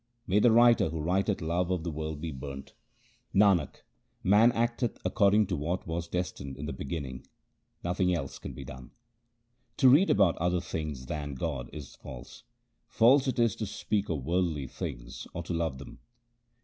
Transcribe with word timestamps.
May 0.25 0.39
the 0.39 0.49
writer 0.49 0.89
who 0.89 0.99
writeth 0.99 1.41
love 1.41 1.69
of 1.69 1.83
the 1.83 1.91
world 1.91 2.21
be 2.21 2.31
burnt! 2.31 2.73
Nanak, 3.35 3.83
man 4.23 4.51
acteth 4.53 4.97
according 5.05 5.45
to 5.45 5.55
what 5.55 5.85
was 5.85 6.07
destined 6.07 6.57
in 6.57 6.65
the 6.65 6.73
beginning; 6.73 7.27
nothing 7.83 8.11
else 8.11 8.39
can 8.39 8.53
be 8.53 8.63
done. 8.63 8.89
To 9.77 9.89
read 9.89 10.09
about 10.09 10.37
other 10.39 10.59
things 10.59 11.05
than 11.05 11.35
God 11.35 11.69
is 11.71 11.97
false; 11.97 12.41
false 12.87 13.27
it 13.27 13.37
is 13.37 13.55
to 13.57 13.67
speak 13.67 14.09
of 14.09 14.25
worldly 14.25 14.65
things 14.67 15.27
or 15.35 15.43
to 15.43 15.53
love 15.53 15.77
them. 15.77 15.99